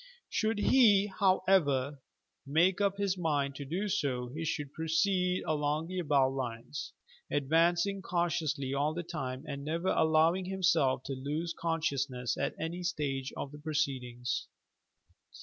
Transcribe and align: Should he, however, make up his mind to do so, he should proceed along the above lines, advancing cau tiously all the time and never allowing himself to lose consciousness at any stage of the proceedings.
Should 0.29 0.57
he, 0.57 1.11
however, 1.19 1.99
make 2.43 2.81
up 2.81 2.97
his 2.97 3.19
mind 3.19 3.53
to 3.57 3.65
do 3.65 3.87
so, 3.87 4.29
he 4.29 4.43
should 4.45 4.73
proceed 4.73 5.43
along 5.45 5.85
the 5.89 5.99
above 5.99 6.33
lines, 6.33 6.91
advancing 7.29 8.01
cau 8.01 8.25
tiously 8.27 8.75
all 8.75 8.95
the 8.95 9.03
time 9.03 9.43
and 9.47 9.63
never 9.63 9.89
allowing 9.89 10.45
himself 10.45 11.03
to 11.03 11.13
lose 11.13 11.53
consciousness 11.53 12.35
at 12.35 12.55
any 12.59 12.81
stage 12.81 13.31
of 13.37 13.51
the 13.51 13.59
proceedings. 13.59 14.47